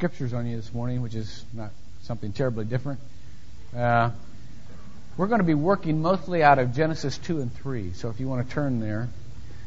[0.00, 1.70] scriptures on you this morning, which is not
[2.04, 2.98] something terribly different.
[3.76, 4.10] Uh,
[5.18, 7.92] we're going to be working mostly out of Genesis 2 and 3.
[7.92, 9.10] So if you want to turn there,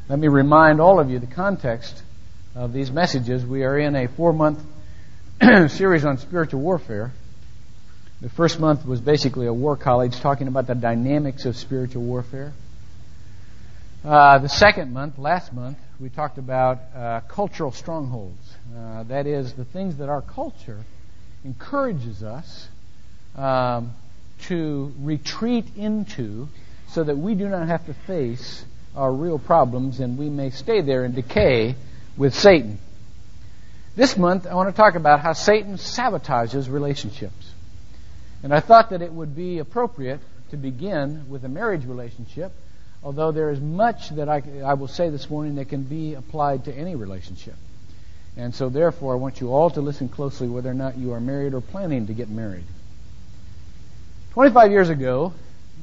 [0.09, 2.01] let me remind all of you the context
[2.55, 3.45] of these messages.
[3.45, 4.59] We are in a four month
[5.67, 7.11] series on spiritual warfare.
[8.19, 12.53] The first month was basically a war college talking about the dynamics of spiritual warfare.
[14.03, 18.55] Uh, the second month, last month, we talked about uh, cultural strongholds.
[18.75, 20.79] Uh, that is, the things that our culture
[21.45, 22.67] encourages us
[23.35, 23.93] um,
[24.43, 26.47] to retreat into
[26.89, 30.81] so that we do not have to face our real problems and we may stay
[30.81, 31.75] there and decay
[32.17, 32.77] with Satan.
[33.95, 37.51] This month, I want to talk about how Satan sabotages relationships.
[38.41, 40.19] And I thought that it would be appropriate
[40.51, 42.51] to begin with a marriage relationship,
[43.03, 46.65] although there is much that I, I will say this morning that can be applied
[46.65, 47.55] to any relationship.
[48.35, 51.19] And so, therefore, I want you all to listen closely whether or not you are
[51.19, 52.63] married or planning to get married.
[54.31, 55.33] 25 years ago,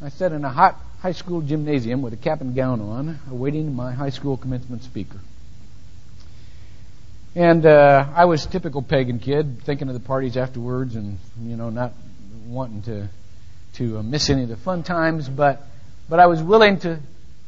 [0.02, 3.74] I sat in a hot high school gymnasium with a cap and gown on, awaiting
[3.74, 5.18] my high school commencement speaker.
[7.36, 11.56] And uh, I was a typical pagan kid, thinking of the parties afterwards, and you
[11.56, 11.92] know, not
[12.46, 13.08] wanting to
[13.74, 15.28] to uh, miss any of the fun times.
[15.28, 15.62] But
[16.10, 16.98] but I was willing to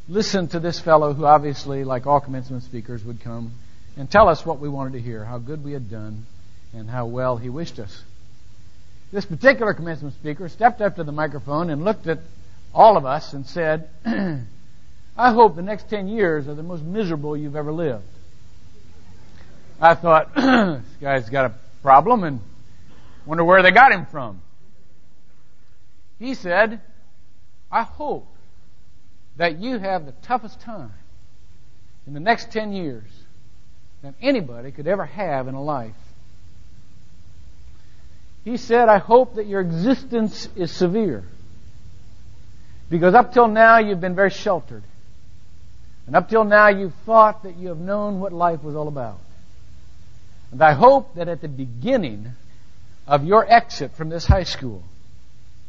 [0.08, 3.52] listen to this fellow, who obviously, like all commencement speakers, would come
[3.96, 6.26] and tell us what we wanted to hear, how good we had done,
[6.72, 8.04] and how well he wished us.
[9.10, 12.20] This particular commencement speaker stepped up to the microphone and looked at
[12.72, 17.36] all of us and said, I hope the next 10 years are the most miserable
[17.36, 18.04] you've ever lived.
[19.80, 22.40] I thought, this guy's got a problem and
[23.26, 24.40] wonder where they got him from.
[26.20, 26.80] He said,
[27.70, 28.28] I hope
[29.36, 30.92] that you have the toughest time
[32.06, 33.04] in the next 10 years
[34.02, 35.94] than anybody could ever have in a life.
[38.44, 41.22] He said, I hope that your existence is severe.
[42.90, 44.82] Because up till now you've been very sheltered.
[46.06, 49.20] And up till now you've thought that you have known what life was all about.
[50.50, 52.32] And I hope that at the beginning
[53.06, 54.82] of your exit from this high school,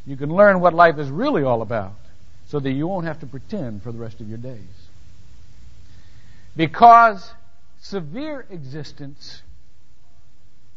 [0.04, 1.94] you can learn what life is really all about
[2.46, 4.60] so that you won't have to pretend for the rest of your days.
[6.56, 7.32] Because
[7.80, 9.42] severe existence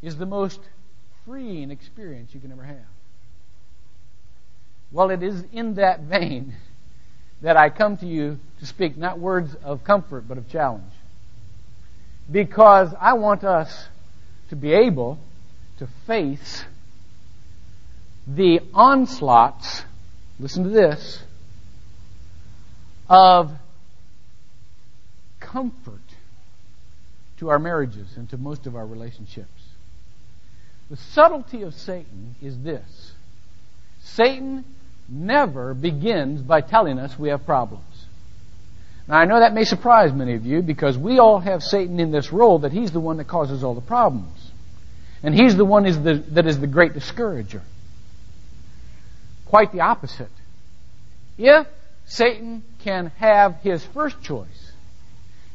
[0.01, 0.59] is the most
[1.25, 2.77] freeing experience you can ever have.
[4.91, 6.55] Well, it is in that vein
[7.41, 10.91] that I come to you to speak not words of comfort, but of challenge.
[12.31, 13.87] Because I want us
[14.49, 15.19] to be able
[15.79, 16.63] to face
[18.25, 19.83] the onslaughts,
[20.39, 21.21] listen to this,
[23.09, 23.51] of
[25.39, 26.01] comfort
[27.37, 29.49] to our marriages and to most of our relationships.
[30.89, 33.13] The subtlety of Satan is this
[34.01, 34.65] Satan
[35.09, 37.83] never begins by telling us we have problems.
[39.07, 42.11] Now, I know that may surprise many of you because we all have Satan in
[42.11, 44.51] this role that he's the one that causes all the problems.
[45.23, 47.61] And he's the one is the, that is the great discourager.
[49.45, 50.31] Quite the opposite.
[51.37, 51.67] If
[52.05, 54.71] Satan can have his first choice,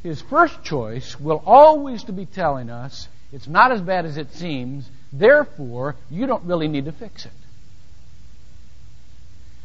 [0.03, 4.89] his first choice will always be telling us it's not as bad as it seems,
[5.13, 7.33] therefore you don't really need to fix it.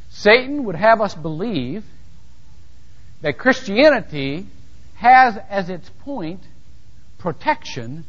[0.09, 1.83] Satan would have us believe
[3.21, 4.45] that Christianity
[4.95, 6.41] has as its point
[7.17, 8.05] protection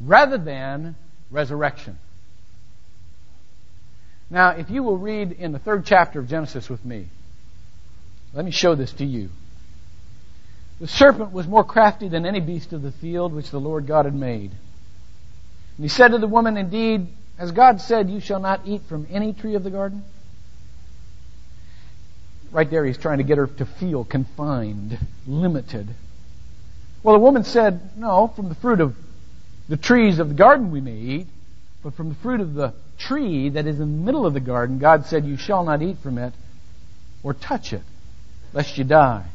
[0.00, 0.96] rather than
[1.30, 1.98] resurrection.
[4.28, 7.08] Now, if you will read in the third chapter of Genesis with me,
[8.32, 9.30] let me show this to you.
[10.80, 14.06] The serpent was more crafty than any beast of the field which the Lord God
[14.06, 14.50] had made.
[14.50, 17.06] And he said to the woman, Indeed,
[17.38, 20.04] as God said, you shall not eat from any tree of the garden.
[22.50, 25.88] Right there, he's trying to get her to feel confined, limited.
[27.02, 28.96] Well, the woman said, No, from the fruit of
[29.68, 31.26] the trees of the garden we may eat,
[31.82, 34.78] but from the fruit of the tree that is in the middle of the garden,
[34.78, 36.34] God said, You shall not eat from it
[37.22, 37.82] or touch it,
[38.52, 39.26] lest you die.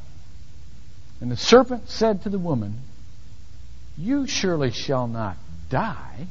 [1.21, 2.79] And the serpent said to the woman,
[3.97, 5.37] You surely shall not
[5.69, 6.27] die.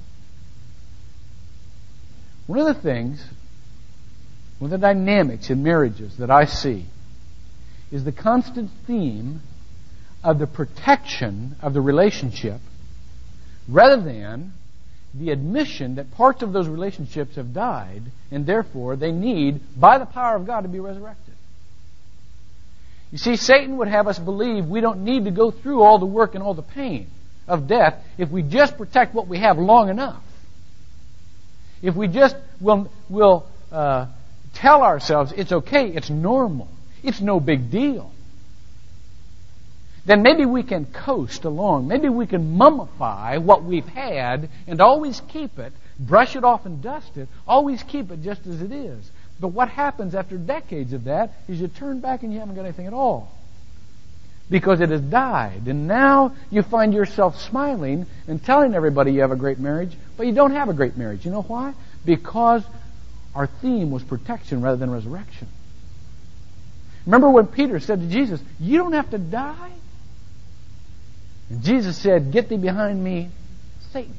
[2.47, 3.25] One of the things,
[4.59, 6.87] one of the dynamics in marriages that I see
[7.91, 9.41] is the constant theme
[10.23, 12.61] of the protection of the relationship
[13.69, 14.53] rather than
[15.15, 20.07] the admission that parts of those relationships have died and therefore they need, by the
[20.07, 21.24] power of God, to be resurrected.
[23.15, 26.05] You see, Satan would have us believe we don't need to go through all the
[26.05, 27.07] work and all the pain
[27.47, 30.21] of death if we just protect what we have long enough.
[31.81, 34.07] if we just will, will uh,
[34.55, 36.67] tell ourselves it's okay, it's normal,
[37.05, 38.11] it's no big deal,
[40.05, 41.87] then maybe we can coast along.
[41.87, 46.83] Maybe we can mummify what we've had and always keep it, brush it off and
[46.83, 49.09] dust it, always keep it just as it is.
[49.41, 52.65] But what happens after decades of that is you turn back and you haven't got
[52.65, 53.37] anything at all.
[54.51, 55.63] Because it has died.
[55.67, 60.27] And now you find yourself smiling and telling everybody you have a great marriage, but
[60.27, 61.25] you don't have a great marriage.
[61.25, 61.75] You know why?
[62.05, 62.63] Because
[63.35, 65.49] our theme was protection rather than resurrection.
[67.07, 69.73] Remember when Peter said to Jesus, You don't have to die?
[71.51, 73.31] And Jesus said, Get thee behind me,
[73.93, 74.15] Satan.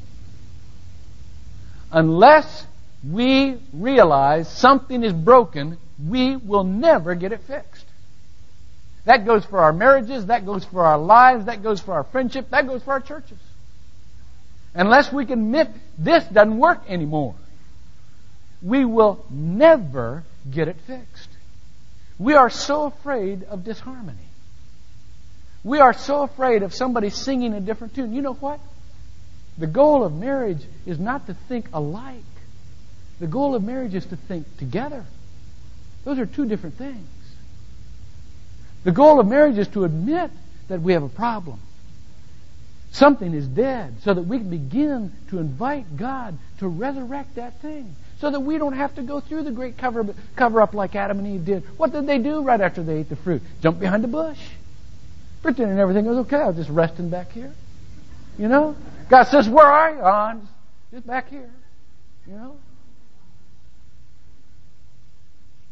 [1.92, 2.66] Unless
[3.10, 7.86] we realize something is broken, we will never get it fixed.
[9.06, 12.50] That goes for our marriages, that goes for our lives, that goes for our friendship,
[12.50, 13.38] that goes for our churches.
[14.74, 17.36] Unless we can admit this doesn't work anymore,
[18.62, 21.30] we will never get it fixed.
[22.18, 24.18] We are so afraid of disharmony.
[25.63, 28.13] We are so afraid of somebody singing a different tune.
[28.13, 28.60] You know what?
[29.57, 32.24] The goal of marriage is not to think alike.
[33.20, 35.06] The goal of marriage is to think together.
[36.04, 37.08] Those are two different things.
[38.84, 40.32] The goal of marriage is to admit
[40.68, 41.60] that we have a problem.
[42.92, 47.96] Something is dead so that we can begin to invite God to resurrect that thing.
[48.20, 50.06] So that we don't have to go through the great cover,
[50.38, 51.64] cover up like Adam and Eve did.
[51.78, 53.42] What did they do right after they ate the fruit?
[53.62, 54.40] Jump behind the bush.
[55.42, 56.38] Pretending everything was okay.
[56.38, 57.54] I was just resting back here.
[58.38, 58.78] You know?
[59.10, 60.00] God says, Where are you?
[60.00, 60.52] Oh, I'm just,
[60.92, 61.52] just back here.
[62.26, 62.58] You know?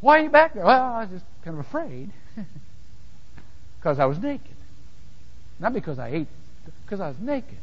[0.04, 0.66] Why are you back there?
[0.66, 2.12] Well, I was just kind of afraid.
[3.80, 4.58] because I was naked.
[5.62, 6.28] Not because I ate,
[6.84, 7.58] because I was naked.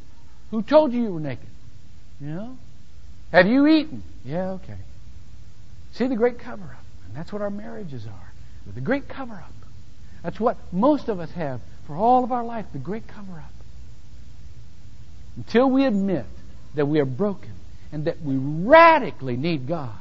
[0.50, 1.50] Who told you you were naked?
[2.18, 2.56] You know?
[3.30, 4.02] Have you eaten?
[4.24, 4.78] Yeah, okay.
[5.92, 6.84] See the great cover up.
[7.06, 8.32] And that's what our marriages are.
[8.72, 9.52] The great cover up.
[10.22, 13.52] That's what most of us have for all of our life, the great cover up.
[15.36, 16.24] Until we admit
[16.74, 17.52] that we are broken
[17.92, 19.92] and that we radically need God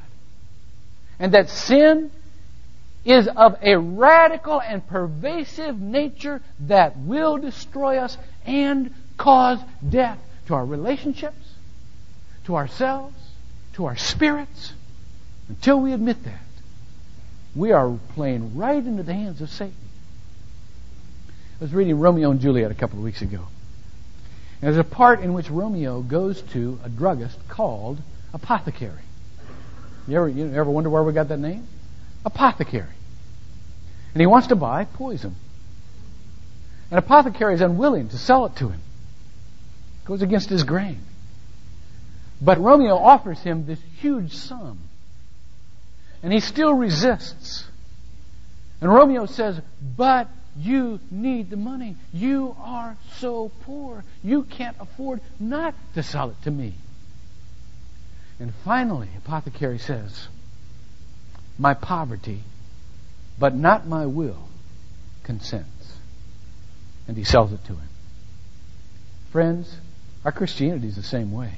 [1.19, 2.12] and that sin
[3.09, 10.53] is of a radical and pervasive nature that will destroy us and cause death to
[10.53, 11.53] our relationships,
[12.45, 13.15] to ourselves,
[13.73, 14.73] to our spirits.
[15.47, 16.41] Until we admit that,
[17.56, 19.73] we are playing right into the hands of Satan.
[21.59, 23.47] I was reading Romeo and Juliet a couple of weeks ago.
[24.61, 28.01] And there's a part in which Romeo goes to a druggist called
[28.33, 29.01] Apothecary.
[30.07, 31.67] You ever, you ever wonder where we got that name?
[32.25, 32.88] apothecary.
[34.13, 35.35] And he wants to buy poison.
[36.91, 38.81] An apothecary is unwilling to sell it to him.
[40.03, 41.00] It goes against his grain.
[42.41, 44.79] But Romeo offers him this huge sum.
[46.23, 47.65] And he still resists.
[48.81, 49.59] And Romeo says,
[49.95, 50.27] But
[50.57, 51.95] you need the money.
[52.11, 54.03] You are so poor.
[54.23, 56.73] You can't afford not to sell it to me.
[58.39, 60.27] And finally, Apothecary says,
[61.59, 62.41] my poverty,
[63.39, 64.50] but not my will,
[65.24, 65.94] consents.
[67.07, 67.89] And he sells it to him.
[69.31, 69.74] Friends,
[70.25, 71.53] our Christianity is the same way.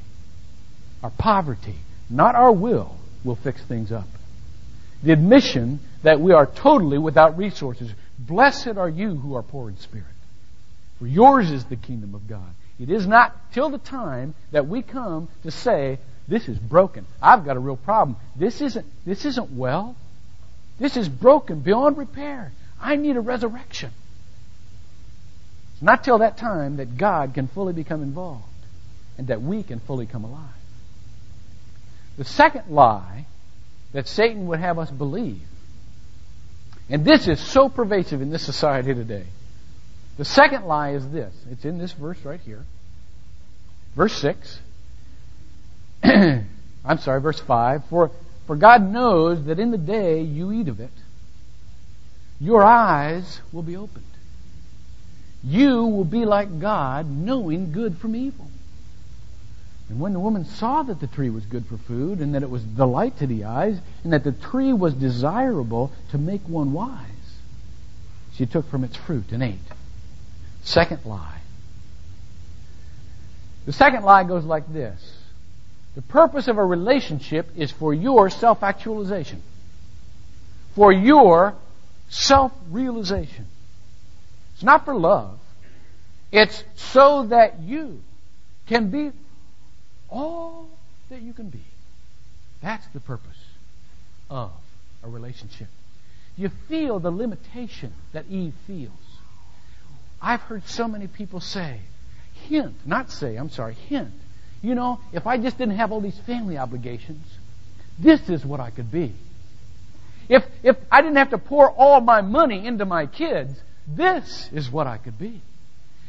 [1.03, 1.75] Our poverty,
[2.09, 4.07] not our will, will fix things up.
[5.03, 7.91] The admission that we are totally without resources.
[8.19, 10.05] Blessed are you who are poor in spirit.
[10.99, 12.53] For yours is the kingdom of God.
[12.79, 17.05] It is not till the time that we come to say, this is broken.
[17.21, 18.17] I've got a real problem.
[18.35, 19.95] This isn't, this isn't well.
[20.81, 22.51] This is broken beyond repair.
[22.81, 23.91] I need a resurrection.
[25.73, 28.43] It's not till that time that God can fully become involved
[29.15, 30.55] and that we can fully come alive.
[32.17, 33.27] The second lie
[33.93, 35.43] that Satan would have us believe,
[36.89, 39.27] and this is so pervasive in this society today.
[40.17, 41.31] The second lie is this.
[41.51, 42.65] It's in this verse right here.
[43.95, 44.59] Verse 6.
[46.03, 47.85] I'm sorry, verse 5.
[47.85, 48.09] For,
[48.47, 50.91] for God knows that in the day you eat of it,
[52.39, 54.05] your eyes will be opened.
[55.43, 58.47] You will be like God, knowing good from evil.
[59.89, 62.49] And when the woman saw that the tree was good for food, and that it
[62.49, 67.07] was delight to the eyes, and that the tree was desirable to make one wise,
[68.33, 69.59] she took from its fruit and ate.
[70.63, 71.41] Second lie.
[73.65, 75.20] The second lie goes like this
[75.95, 79.41] the purpose of a relationship is for your self actualization,
[80.75, 81.55] for your
[82.09, 83.47] self realization.
[84.53, 85.37] It's not for love,
[86.31, 88.01] it's so that you
[88.67, 89.11] can be
[90.09, 90.69] all
[91.09, 91.63] that you can be.
[92.61, 93.37] That's the purpose
[94.29, 94.51] of
[95.03, 95.67] a relationship.
[96.37, 98.91] You feel the limitation that Eve feels.
[100.21, 101.81] I've heard so many people say,
[102.47, 104.13] hint, not say, I'm sorry, hint.
[104.61, 107.25] You know, if I just didn't have all these family obligations,
[107.97, 109.13] this is what I could be.
[110.29, 114.69] If, if I didn't have to pour all my money into my kids, this is
[114.69, 115.41] what I could be.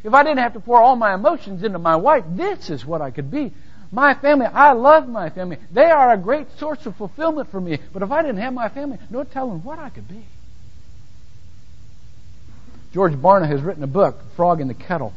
[0.05, 3.01] If I didn't have to pour all my emotions into my wife, this is what
[3.01, 3.53] I could be.
[3.91, 5.59] My family, I love my family.
[5.71, 7.79] They are a great source of fulfillment for me.
[7.93, 10.25] But if I didn't have my family, no telling what I could be.
[12.93, 15.13] George Barna has written a book, Frog in the Kettle.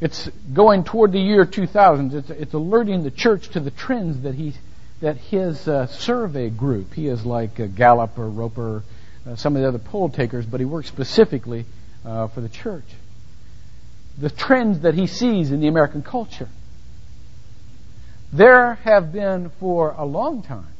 [0.00, 2.12] It's going toward the year 2000.
[2.12, 4.52] It's, it's alerting the church to the trends that he,
[5.00, 6.92] that his uh, survey group.
[6.92, 8.82] He is like uh, Gallup or Roper,
[9.26, 11.64] uh, some of the other poll takers, but he works specifically
[12.04, 12.84] uh, for the church.
[14.18, 16.48] The trends that he sees in the American culture.
[18.32, 20.74] There have been for a long time,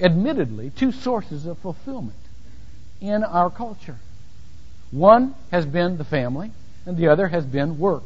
[0.00, 2.16] admittedly, two sources of fulfillment
[3.00, 3.96] in our culture.
[4.90, 6.50] One has been the family,
[6.86, 8.04] and the other has been work.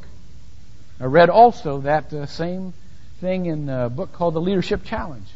[0.99, 2.75] I read also that uh, same
[3.21, 5.27] thing in a book called The Leadership Challenge.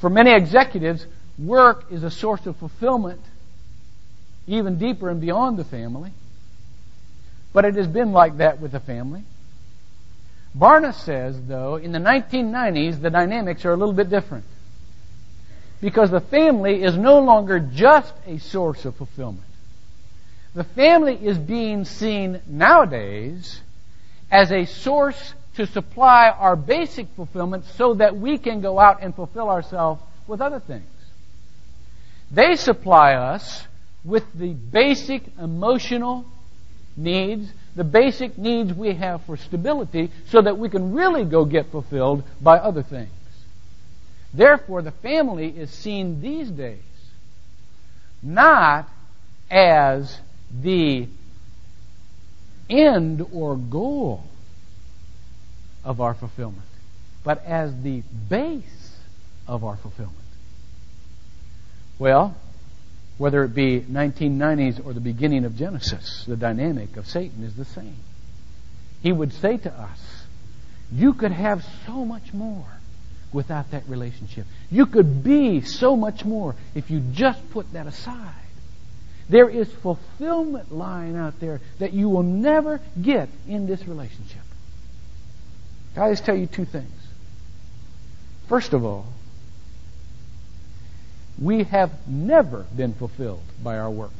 [0.00, 1.06] For many executives,
[1.38, 3.20] work is a source of fulfillment
[4.48, 6.10] even deeper and beyond the family.
[7.52, 9.22] But it has been like that with the family.
[10.56, 14.44] Barna says, though, in the 1990s, the dynamics are a little bit different.
[15.80, 19.44] Because the family is no longer just a source of fulfillment.
[20.54, 23.60] The family is being seen nowadays
[24.30, 29.14] as a source to supply our basic fulfillment so that we can go out and
[29.14, 30.84] fulfill ourselves with other things.
[32.30, 33.66] They supply us
[34.04, 36.24] with the basic emotional
[36.96, 41.70] needs, the basic needs we have for stability, so that we can really go get
[41.70, 43.10] fulfilled by other things.
[44.32, 46.82] Therefore, the family is seen these days
[48.22, 48.88] not
[49.50, 51.08] as the
[52.68, 54.24] end or goal
[55.84, 56.66] of our fulfillment,
[57.24, 58.96] but as the base
[59.46, 60.16] of our fulfillment.
[61.98, 62.36] Well,
[63.16, 67.64] whether it be 1990s or the beginning of Genesis, the dynamic of Satan is the
[67.64, 67.96] same.
[69.02, 69.98] He would say to us,
[70.92, 72.66] You could have so much more
[73.32, 74.46] without that relationship.
[74.70, 78.34] You could be so much more if you just put that aside.
[79.28, 84.40] There is fulfillment lying out there that you will never get in this relationship.
[85.96, 86.92] I just tell you two things.
[88.48, 89.06] First of all,
[91.40, 94.12] we have never been fulfilled by our work.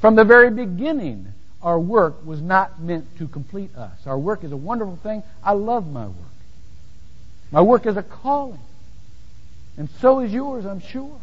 [0.00, 1.26] From the very beginning,
[1.62, 4.06] our work was not meant to complete us.
[4.06, 5.22] Our work is a wonderful thing.
[5.42, 6.16] I love my work.
[7.50, 8.60] My work is a calling.
[9.76, 11.20] And so is yours, I'm sure.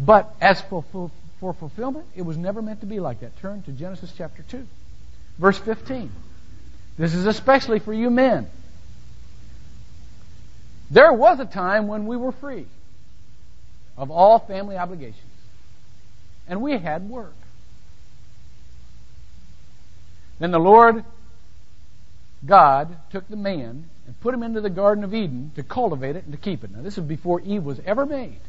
[0.00, 3.36] But as for, for, for fulfillment, it was never meant to be like that.
[3.38, 4.66] Turn to Genesis chapter 2,
[5.38, 6.10] verse 15.
[6.96, 8.48] This is especially for you men.
[10.90, 12.66] There was a time when we were free
[13.96, 15.20] of all family obligations.
[16.48, 17.34] And we had work.
[20.40, 21.04] Then the Lord
[22.44, 26.24] God took the man and put him into the Garden of Eden to cultivate it
[26.24, 26.70] and to keep it.
[26.74, 28.40] Now, this is before Eve was ever made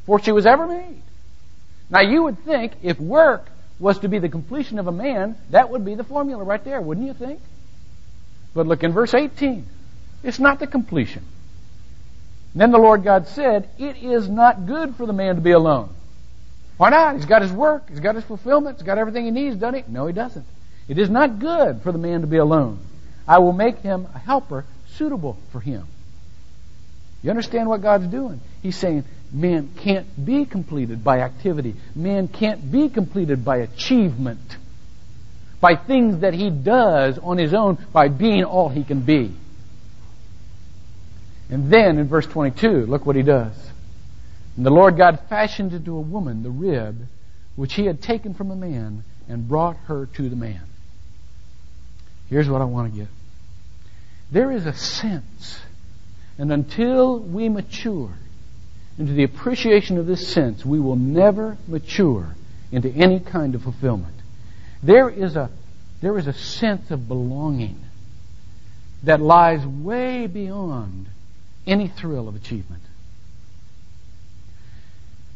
[0.00, 1.02] before she was ever made.
[1.90, 5.70] Now you would think if work was to be the completion of a man, that
[5.70, 7.40] would be the formula right there, wouldn't you think?
[8.54, 9.66] But look in verse 18.
[10.22, 11.24] It's not the completion.
[12.54, 15.88] then the Lord God said, It is not good for the man to be alone.
[16.76, 17.16] Why not?
[17.16, 19.92] He's got his work, he's got his fulfillment, he's got everything he needs, doesn't he?
[19.92, 20.46] No, he doesn't.
[20.88, 22.78] It is not good for the man to be alone.
[23.26, 25.86] I will make him a helper suitable for him.
[27.22, 28.40] You understand what God's doing?
[28.62, 31.76] He's saying, Man can't be completed by activity.
[31.94, 34.56] Man can't be completed by achievement.
[35.60, 39.32] By things that he does on his own, by being all he can be.
[41.50, 43.54] And then in verse 22, look what he does.
[44.56, 47.06] And the Lord God fashioned into a woman the rib
[47.56, 50.62] which he had taken from a man and brought her to the man.
[52.28, 53.08] Here's what I want to get.
[54.30, 55.60] There is a sense,
[56.40, 58.14] and until we mature,
[58.98, 62.34] into the appreciation of this sense, we will never mature
[62.72, 64.14] into any kind of fulfillment.
[64.82, 65.50] There is a,
[66.00, 67.78] there is a sense of belonging
[69.02, 71.08] that lies way beyond
[71.66, 72.84] any thrill of achievement.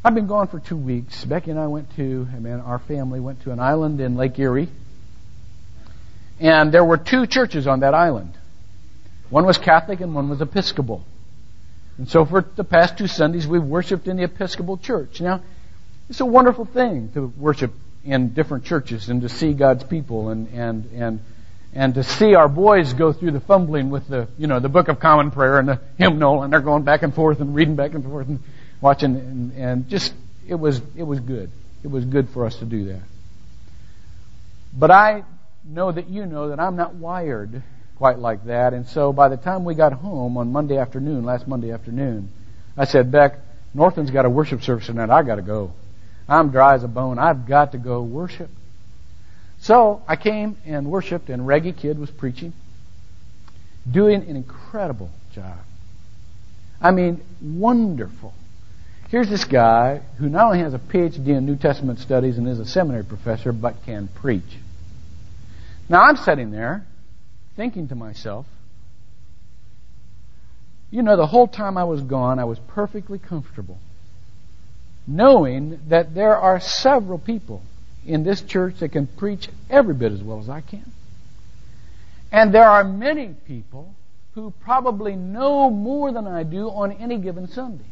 [0.02, 1.22] I've been gone for two weeks.
[1.26, 4.38] Becky and I went to, I mean, our family went to an island in Lake
[4.38, 4.70] Erie.
[6.40, 8.38] And there were two churches on that island.
[9.34, 11.04] One was Catholic and one was Episcopal.
[11.98, 15.20] And so for the past two Sundays, we've worshiped in the Episcopal Church.
[15.20, 15.40] Now,
[16.08, 17.72] it's a wonderful thing to worship
[18.04, 21.20] in different churches and to see God's people and, and, and,
[21.74, 24.86] and to see our boys go through the fumbling with the, you know, the Book
[24.86, 27.92] of Common Prayer and the hymnal and they're going back and forth and reading back
[27.94, 28.38] and forth and
[28.80, 30.14] watching and, and just,
[30.46, 31.50] it was, it was good.
[31.82, 33.02] It was good for us to do that.
[34.72, 35.24] But I
[35.64, 37.64] know that you know that I'm not wired
[37.96, 38.74] quite like that.
[38.74, 42.30] And so by the time we got home on Monday afternoon, last Monday afternoon,
[42.76, 43.38] I said, Beck,
[43.72, 45.10] Northland's got a worship service tonight.
[45.10, 45.72] I got to go.
[46.28, 47.18] I'm dry as a bone.
[47.18, 48.50] I've got to go worship.
[49.60, 52.52] So I came and worshiped, and Reggie Kidd was preaching,
[53.90, 55.58] doing an incredible job.
[56.80, 58.34] I mean, wonderful.
[59.08, 62.58] Here's this guy who not only has a PhD in New Testament studies and is
[62.58, 64.58] a seminary professor, but can preach.
[65.88, 66.84] Now I'm sitting there
[67.56, 68.46] thinking to myself,
[70.90, 73.78] you know, the whole time I was gone, I was perfectly comfortable,
[75.06, 77.62] knowing that there are several people
[78.06, 80.84] in this church that can preach every bit as well as I can.
[82.30, 83.94] And there are many people
[84.34, 87.84] who probably know more than I do on any given Sunday.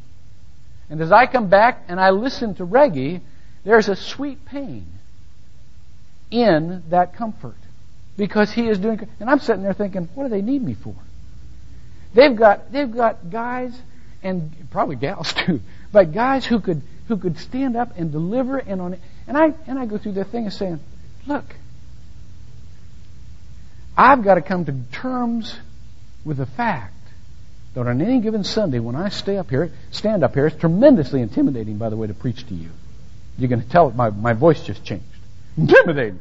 [0.91, 3.21] And as I come back and I listen to Reggie,
[3.65, 4.87] there's a sweet pain
[6.31, 7.57] in that comfort
[8.17, 9.09] because he is doing.
[9.21, 10.95] And I'm sitting there thinking, what do they need me for?
[12.15, 13.79] They've got they've got guys
[14.23, 15.61] and probably gals too,
[15.93, 18.99] but guys who could who could stand up and deliver and on.
[19.27, 20.81] And I and I go through the thing of saying,
[21.27, 21.45] look,
[23.97, 25.59] I've got to come to terms
[26.25, 26.95] with the fact
[27.75, 31.23] that on any given Sunday when I stay up here, stand up here, it's tremendously
[31.23, 32.71] intimidating, by the way, to preach to you.
[33.39, 35.05] You're going to tell it, my, my voice just changed.
[35.57, 36.21] Intimidating.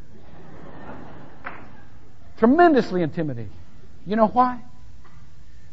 [2.42, 3.52] Tremendously intimidating.
[4.04, 4.60] You know why?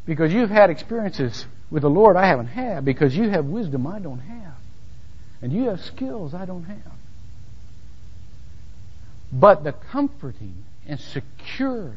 [0.05, 3.97] Because you've had experiences with the Lord I haven't had, because you have wisdom I
[3.97, 4.53] don't have.
[5.41, 6.93] And you have skills I don't have.
[9.33, 11.93] But the comforting and secure,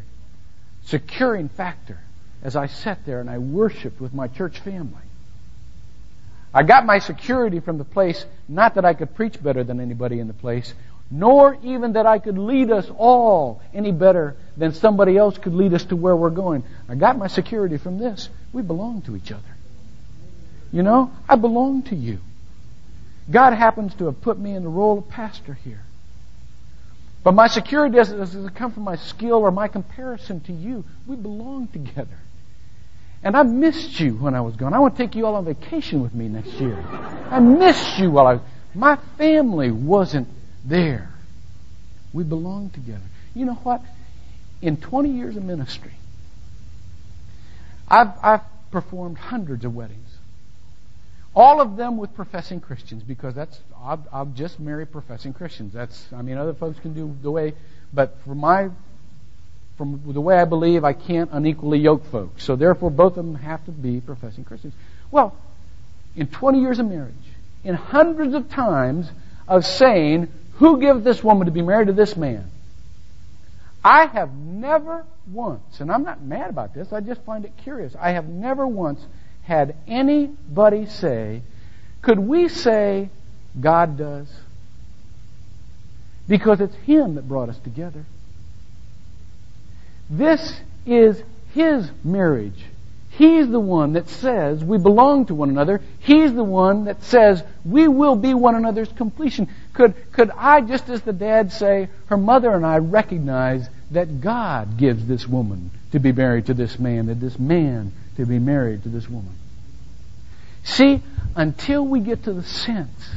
[0.87, 1.98] securing factor
[2.42, 5.04] as I sat there and I worshiped with my church family.
[6.54, 10.18] I got my security from the place, not that I could preach better than anybody
[10.18, 10.72] in the place,
[11.12, 15.75] nor even that I could lead us all any better than somebody else could lead
[15.75, 16.64] us to where we're going.
[16.88, 18.31] I got my security from this.
[18.53, 19.42] We belong to each other.
[20.72, 22.20] You know, I belong to you.
[23.31, 25.83] God happens to have put me in the role of pastor here.
[27.22, 30.85] But my security doesn't, come from my skill or my comparison to you.
[31.07, 32.18] We belong together.
[33.22, 34.72] And I missed you when I was gone.
[34.72, 36.77] I want to take you all on vacation with me next year.
[37.31, 38.40] I missed you while I
[38.75, 40.29] my family wasn't
[40.64, 41.11] there.
[42.12, 43.05] We belong together.
[43.35, 43.83] You know what?
[44.61, 45.92] In 20 years of ministry,
[47.88, 49.98] I've, I've performed hundreds of weddings.
[51.35, 55.72] All of them with professing Christians because that's I'll, I'll just marry professing Christians.
[55.72, 57.55] That's I mean other folks can do the way,
[57.92, 58.68] but for my
[59.79, 62.44] from the way I believe, I can't unequally yoke folks.
[62.44, 64.75] So therefore, both of them have to be professing Christians.
[65.11, 65.35] Well,
[66.14, 67.14] in 20 years of marriage,
[67.64, 69.11] in hundreds of times
[69.48, 70.29] of saying,
[70.62, 72.48] who gives this woman to be married to this man?
[73.85, 77.96] I have never once, and I'm not mad about this, I just find it curious.
[77.98, 79.05] I have never once
[79.42, 81.42] had anybody say,
[82.01, 83.11] could we say
[83.61, 84.29] God does?
[86.29, 88.05] Because it's Him that brought us together.
[90.09, 91.20] This is
[91.55, 92.66] His marriage.
[93.11, 95.83] He's the one that says we belong to one another.
[95.98, 99.48] He's the one that says we will be one another's completion.
[99.74, 104.76] Could, could I, just as the dad, say, her mother and I recognize that God
[104.76, 108.82] gives this woman to be married to this man, that this man to be married
[108.82, 109.35] to this woman?
[110.64, 111.02] See,
[111.35, 113.11] until we get to the sense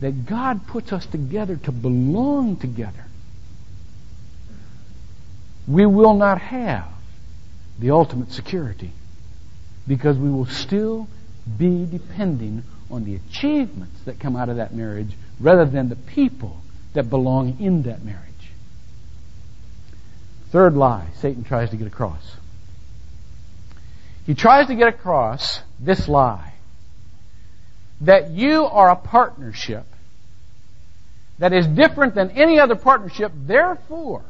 [0.00, 3.04] that God puts us together to belong together,
[5.66, 6.88] we will not have
[7.78, 8.90] the ultimate security
[9.86, 11.08] because we will still
[11.56, 16.60] be depending on the achievements that come out of that marriage rather than the people
[16.94, 18.22] that belong in that marriage.
[20.50, 22.36] Third lie Satan tries to get across.
[24.26, 26.54] He tries to get across this lie
[28.00, 29.84] that you are a partnership
[31.38, 34.24] that is different than any other partnership, therefore,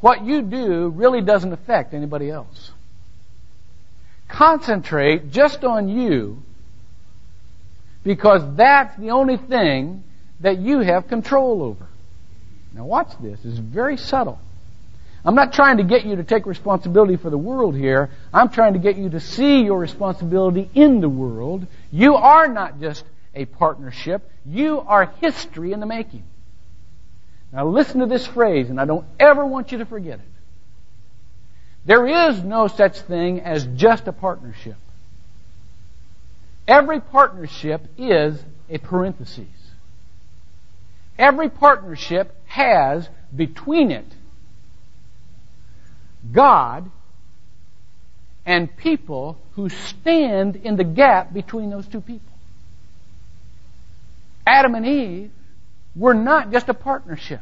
[0.00, 2.72] what you do really doesn't affect anybody else.
[4.28, 6.42] Concentrate just on you
[8.02, 10.04] because that's the only thing
[10.40, 11.86] that you have control over.
[12.72, 13.40] Now watch this.
[13.44, 14.38] It's very subtle.
[15.24, 18.10] I'm not trying to get you to take responsibility for the world here.
[18.32, 21.66] I'm trying to get you to see your responsibility in the world.
[21.92, 24.28] You are not just a partnership.
[24.46, 26.24] You are history in the making.
[27.52, 30.26] Now listen to this phrase, and I don't ever want you to forget it.
[31.84, 34.76] There is no such thing as just a partnership.
[36.70, 39.48] Every partnership is a parenthesis.
[41.18, 44.06] Every partnership has between it
[46.30, 46.88] God
[48.46, 52.32] and people who stand in the gap between those two people.
[54.46, 55.32] Adam and Eve
[55.96, 57.40] were not just a partnership.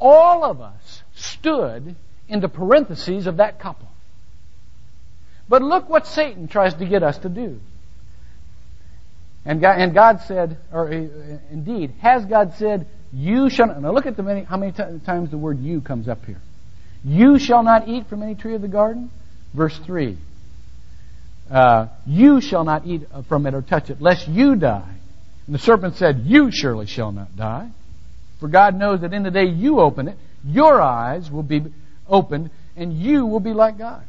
[0.00, 1.94] All of us stood
[2.28, 3.88] in the parentheses of that couple.
[5.48, 7.60] But look what Satan tries to get us to do.
[9.46, 13.92] And God, and God said, or uh, indeed, has God said, you shall not, now
[13.92, 16.40] look at the many, how many t- times the word you comes up here.
[17.04, 19.10] You shall not eat from any tree of the garden.
[19.54, 20.18] Verse 3.
[21.48, 24.94] Uh, you shall not eat from it or touch it, lest you die.
[25.46, 27.70] And the serpent said, You surely shall not die.
[28.40, 31.64] For God knows that in the day you open it, your eyes will be
[32.08, 34.02] opened, and you will be like God.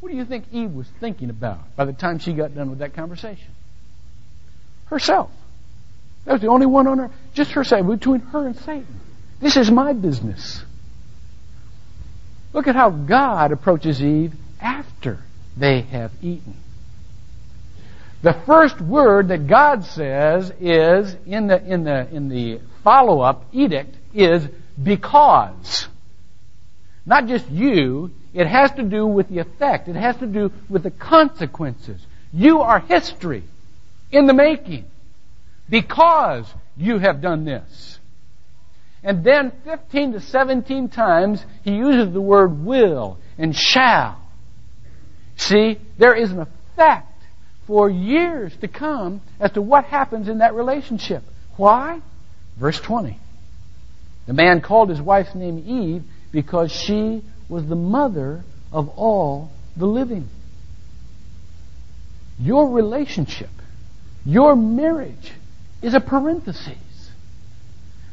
[0.00, 2.80] What do you think Eve was thinking about by the time she got done with
[2.80, 3.52] that conversation?
[4.90, 5.30] Herself.
[6.24, 9.00] That was the only one on her, just herself, between her and Satan.
[9.40, 10.62] This is my business.
[12.52, 15.20] Look at how God approaches Eve after
[15.56, 16.56] they have eaten.
[18.22, 23.96] The first word that God says is in the in the in the follow-up edict
[24.12, 24.46] is
[24.82, 25.88] because.
[27.06, 29.88] Not just you, it has to do with the effect.
[29.88, 32.04] It has to do with the consequences.
[32.32, 33.44] You are history
[34.12, 34.84] in the making
[35.68, 36.46] because
[36.76, 37.98] you have done this.
[39.02, 44.20] And then 15 to 17 times he uses the word will and shall.
[45.36, 47.06] See, there is an effect
[47.66, 51.22] for years to come as to what happens in that relationship.
[51.56, 52.02] Why?
[52.58, 53.18] Verse 20.
[54.26, 59.86] The man called his wife's name Eve because she was the mother of all the
[59.86, 60.28] living.
[62.38, 63.50] Your relationship,
[64.24, 65.32] your marriage,
[65.82, 66.76] is a parenthesis.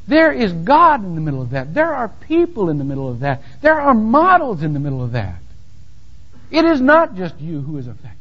[0.07, 1.73] There is God in the middle of that.
[1.73, 3.41] There are people in the middle of that.
[3.61, 5.39] There are models in the middle of that.
[6.49, 8.13] It is not just you who is affected.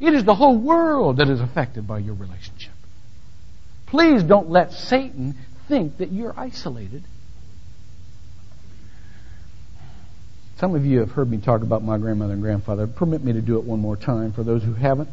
[0.00, 2.72] It is the whole world that is affected by your relationship.
[3.86, 5.34] Please don't let Satan
[5.66, 7.02] think that you're isolated.
[10.58, 12.86] Some of you have heard me talk about my grandmother and grandfather.
[12.86, 15.08] Permit me to do it one more time for those who haven't.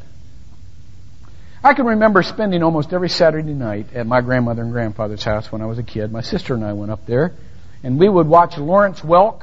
[1.66, 5.64] I can remember spending almost every Saturday night at my grandmother and grandfather's house when
[5.64, 6.12] I was a kid.
[6.12, 7.34] My sister and I went up there,
[7.82, 9.42] and we would watch Lawrence Welk,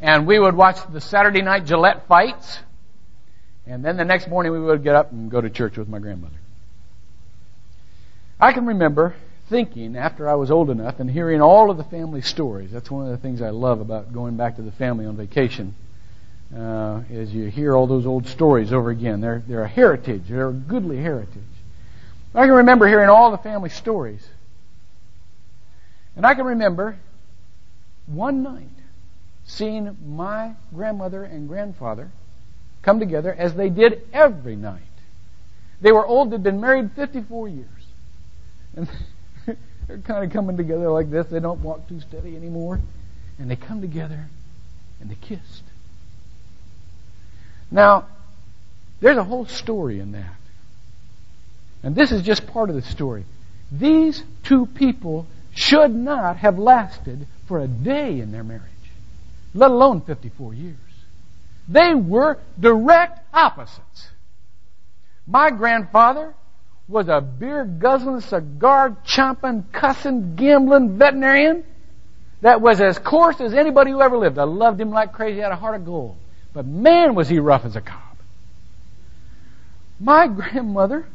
[0.00, 2.60] and we would watch the Saturday night Gillette fights,
[3.66, 5.98] and then the next morning we would get up and go to church with my
[5.98, 6.36] grandmother.
[8.38, 9.16] I can remember
[9.50, 12.70] thinking after I was old enough and hearing all of the family stories.
[12.70, 15.74] That's one of the things I love about going back to the family on vacation
[16.56, 19.20] uh, is you hear all those old stories over again.
[19.20, 20.24] They're, they're a heritage.
[20.28, 21.42] They're a goodly heritage.
[22.34, 24.26] I can remember hearing all the family stories.
[26.16, 26.96] And I can remember
[28.06, 28.68] one night
[29.44, 32.10] seeing my grandmother and grandfather
[32.82, 34.82] come together as they did every night.
[35.80, 37.66] They were old, they'd been married 54 years.
[38.76, 38.88] And
[39.86, 41.26] they're kind of coming together like this.
[41.26, 42.80] They don't walk too steady anymore.
[43.38, 44.26] And they come together
[45.00, 45.64] and they kissed.
[47.72, 48.06] Now,
[49.00, 50.36] there's a whole story in that.
[51.82, 53.24] And this is just part of the story.
[53.72, 58.62] These two people should not have lasted for a day in their marriage,
[59.54, 60.76] let alone 54 years.
[61.66, 64.08] They were direct opposites.
[65.26, 66.34] My grandfather
[66.88, 71.64] was a beer guzzling, cigar chomping, cussing, gambling veterinarian
[72.42, 74.38] that was as coarse as anybody who ever lived.
[74.38, 76.16] I loved him like crazy, had a heart of gold.
[76.52, 77.98] But man, was he rough as a cob.
[79.98, 81.06] My grandmother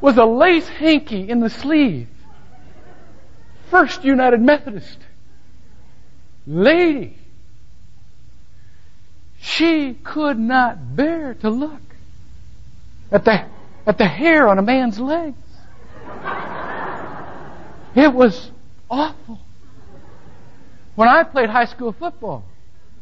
[0.00, 2.08] was a lace hanky in the sleeve.
[3.70, 4.98] First United Methodist.
[6.46, 7.16] Lady.
[9.40, 11.80] She could not bear to look
[13.12, 13.44] at the,
[13.86, 15.36] at the hair on a man's legs.
[17.94, 18.50] It was
[18.90, 19.40] awful.
[20.94, 22.44] When I played high school football,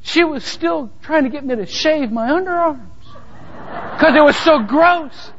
[0.02, 2.86] she was still trying to get me to shave my underarms
[3.94, 5.32] because it was so gross.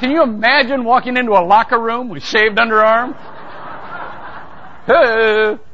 [0.00, 3.16] Can you imagine walking into a locker room with shaved underarms?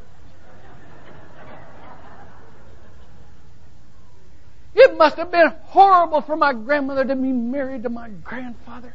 [4.76, 8.92] It must have been horrible for my grandmother to be married to my grandfather.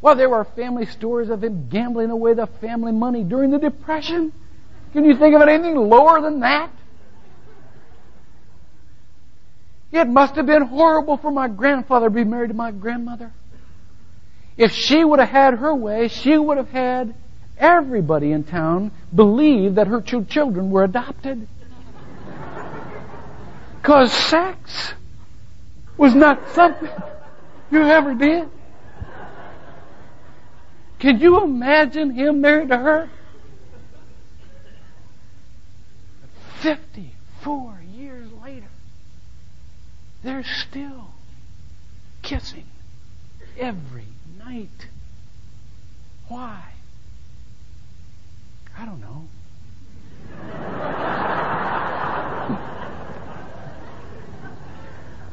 [0.00, 4.32] Well, there were family stories of him gambling away the family money during the Depression.
[4.92, 6.70] Can you think of anything lower than that?
[9.92, 13.32] It must have been horrible for my grandfather to be married to my grandmother.
[14.56, 17.14] If she would have had her way, she would have had
[17.58, 21.48] everybody in town believe that her two children were adopted.
[23.80, 24.94] Because sex
[25.96, 26.88] was not something
[27.70, 28.48] you ever did.
[30.98, 33.10] Can you imagine him married to her?
[36.62, 38.68] 54 years later,
[40.22, 41.08] they're still
[42.20, 42.66] kissing
[43.58, 44.04] every
[44.38, 44.88] night.
[46.28, 46.62] Why?
[48.78, 49.24] I don't know.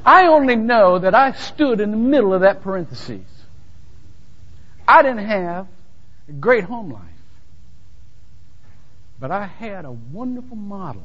[0.05, 3.25] I only know that I stood in the middle of that parenthesis.
[4.87, 5.67] I didn't have
[6.29, 7.03] a great home life.
[9.19, 11.03] But I had a wonderful model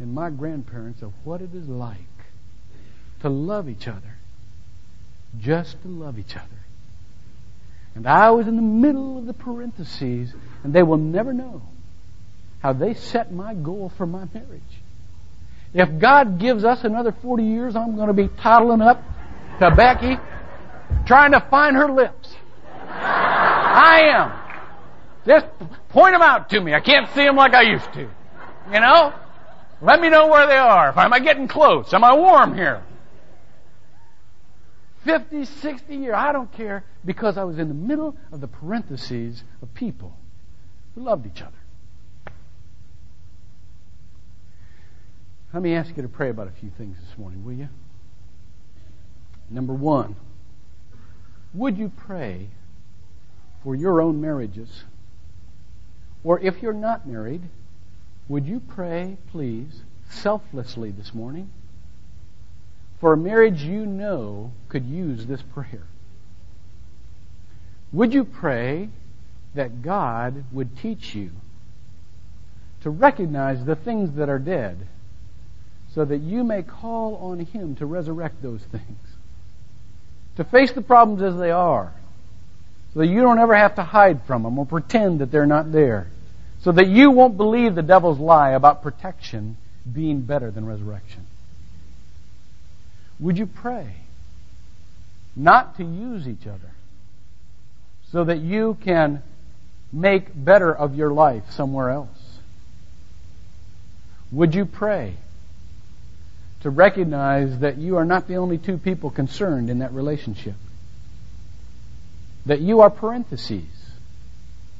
[0.00, 1.98] in my grandparents of what it is like
[3.20, 4.16] to love each other.
[5.38, 6.46] Just to love each other.
[7.94, 10.32] And I was in the middle of the parentheses,
[10.64, 11.62] and they will never know
[12.60, 14.62] how they set my goal for my marriage.
[15.74, 19.02] If God gives us another 40 years, I'm going to be toddling up
[19.60, 20.16] to Becky,
[21.06, 22.34] trying to find her lips.
[22.88, 24.32] I am.
[25.26, 25.46] Just
[25.88, 26.74] point them out to me.
[26.74, 28.00] I can't see them like I used to.
[28.72, 29.14] You know?
[29.82, 30.96] Let me know where they are.
[30.96, 31.92] Am I getting close?
[31.92, 32.84] Am I warm here?
[35.04, 39.42] 50, 60 years, I don't care, because I was in the middle of the parentheses
[39.60, 40.16] of people
[40.94, 41.56] who loved each other.
[45.52, 47.68] Let me ask you to pray about a few things this morning, will you?
[49.50, 50.14] Number one,
[51.52, 52.50] would you pray
[53.64, 54.84] for your own marriages?
[56.22, 57.42] Or if you're not married,
[58.28, 61.50] would you pray, please, selflessly this morning
[63.00, 65.86] for a marriage you know could use this prayer?
[67.92, 68.88] Would you pray
[69.54, 71.30] that God would teach you
[72.82, 74.88] to recognize the things that are dead
[75.94, 78.98] so that you may call on Him to resurrect those things.
[80.36, 81.92] To face the problems as they are,
[82.92, 85.70] so that you don't ever have to hide from them or pretend that they're not
[85.70, 86.08] there.
[86.62, 89.56] So that you won't believe the devil's lie about protection
[89.90, 91.26] being better than resurrection.
[93.18, 93.96] Would you pray
[95.34, 96.70] not to use each other
[98.10, 99.22] so that you can
[99.92, 102.38] make better of your life somewhere else?
[104.30, 105.16] Would you pray
[106.62, 110.54] to recognize that you are not the only two people concerned in that relationship.
[112.46, 113.64] That you are parentheses.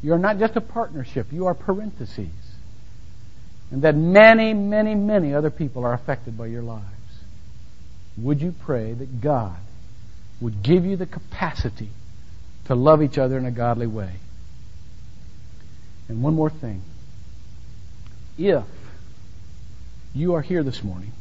[0.02, 2.28] You are not just a partnership, you are parentheses.
[3.70, 6.86] And that many, many, many other people are affected by your lives.
[8.18, 9.56] Would you pray that God
[10.40, 11.88] would give you the capacity
[12.66, 14.12] to love each other in a godly way?
[16.08, 16.82] And one more thing.
[18.36, 18.64] If
[20.14, 21.12] you are here this morning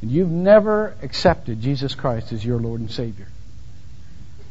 [0.00, 3.28] and you've never accepted Jesus Christ as your Lord and Savior,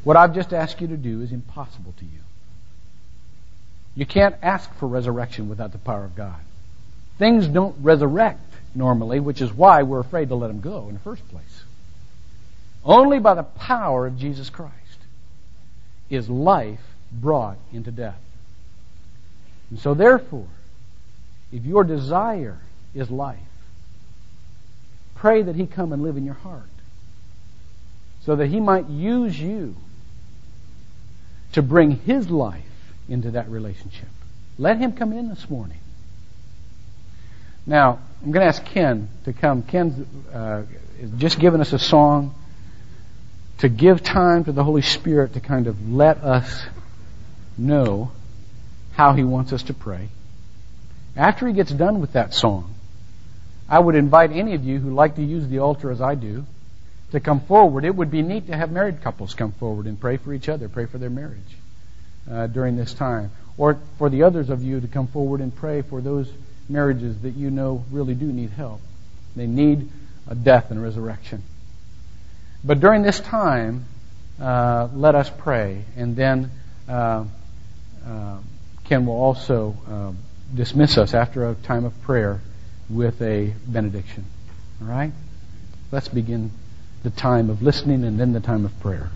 [0.04, 2.20] what I've just asked you to do is impossible to you.
[3.98, 6.40] You can't ask for resurrection without the power of God.
[7.18, 8.40] Things don't resurrect
[8.74, 11.64] normally, which is why we're afraid to let them go in the first place.
[12.86, 14.74] Only by the power of Jesus Christ
[16.10, 16.80] is life
[17.12, 18.22] brought into death.
[19.70, 20.48] And so, therefore,
[21.52, 22.60] if your desire
[22.96, 23.40] is life,
[25.18, 26.70] Pray that He come and live in your heart
[28.22, 29.76] so that He might use you
[31.54, 32.64] to bring His life
[33.10, 34.08] into that relationship.
[34.58, 35.80] Let Him come in this morning.
[37.66, 39.64] Now, I'm going to ask Ken to come.
[39.64, 40.64] Ken's uh,
[41.18, 42.34] just given us a song
[43.60, 46.66] to give time to the Holy Spirit to kind of let us
[47.58, 48.12] know
[48.94, 50.10] how He wants us to pray.
[51.16, 52.74] After He gets done with that song,
[53.70, 56.46] I would invite any of you who like to use the altar as I do
[57.12, 57.84] to come forward.
[57.84, 60.70] It would be neat to have married couples come forward and pray for each other,
[60.70, 61.58] pray for their marriage
[62.30, 63.32] uh, during this time.
[63.58, 66.32] Or for the others of you to come forward and pray for those
[66.70, 68.82] marriages that you know really do need help.
[69.36, 69.90] They need
[70.28, 71.44] a death and resurrection.
[72.64, 73.86] But during this time,
[74.40, 76.52] uh, let us pray, and then
[76.88, 77.26] uh,
[78.06, 78.38] uh
[78.84, 80.18] Ken will also um,
[80.54, 82.42] dismiss us after a time of prayer
[82.90, 84.26] with a benediction.
[84.82, 85.12] All right?
[85.92, 86.52] Let's begin
[87.04, 89.12] the time of listening and then the time of prayer.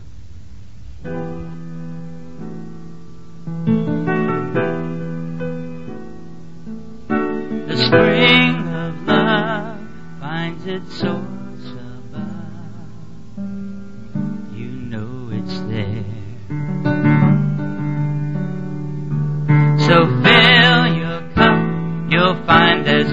[7.67, 9.79] The spring of love
[10.19, 13.37] finds its source above.
[14.53, 16.05] You know it's there.
[19.87, 21.59] So fill your cup,
[22.11, 23.11] you'll find there's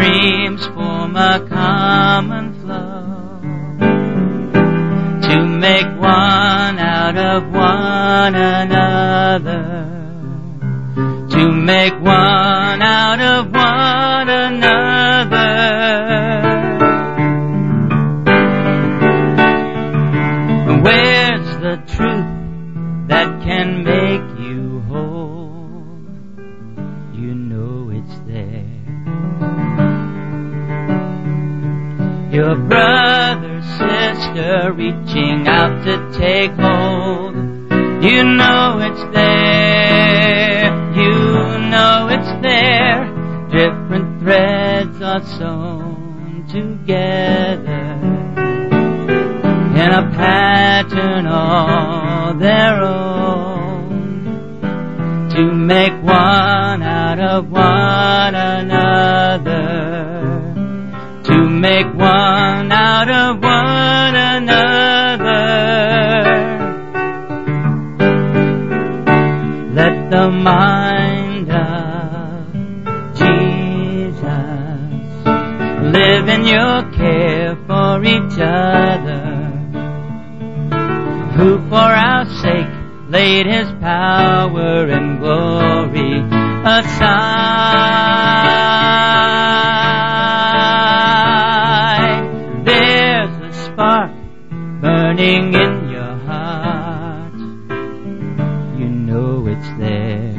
[0.00, 3.40] streams form a common flow.
[5.28, 9.86] To make one out of one another.
[11.34, 12.29] To make one
[45.38, 47.86] sewn together
[49.82, 53.88] in a pattern all their own
[55.30, 59.09] to make one out of one another
[78.50, 79.40] for each other
[81.36, 82.66] who for our sake
[83.08, 86.20] laid his power and glory
[91.44, 92.24] aside.
[92.64, 94.12] There's a spark
[94.80, 97.34] burning in your heart.
[98.78, 100.30] You know it's there.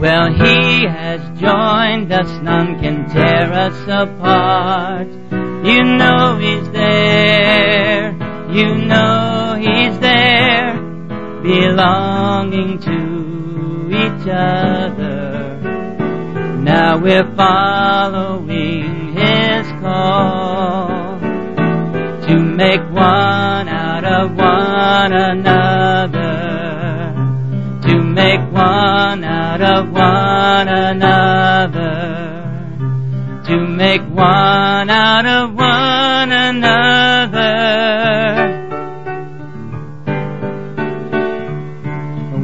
[0.00, 5.08] Well, he has joined us, none can tear us apart.
[5.66, 8.12] You know he's there,
[8.52, 10.74] you know he's there,
[11.42, 15.58] belonging to each other.
[16.60, 21.18] Now we're following his call
[22.26, 26.44] to make one out of one another
[27.82, 32.23] to make one out of one another.
[33.44, 37.44] To make one out of one another.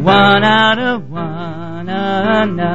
[0.02, 2.70] One out of one another.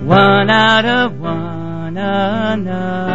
[0.05, 3.09] One out of one another.